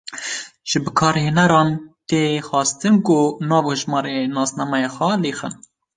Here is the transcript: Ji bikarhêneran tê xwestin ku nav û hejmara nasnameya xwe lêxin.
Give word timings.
Ji 0.69 0.77
bikarhêneran 0.83 1.69
tê 2.09 2.21
xwestin 2.47 2.95
ku 3.07 3.17
nav 3.49 3.63
û 3.69 3.71
hejmara 3.73 4.15
nasnameya 4.35 4.89
xwe 4.95 5.11
lêxin. 5.23 5.53